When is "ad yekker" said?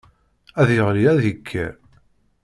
1.11-1.73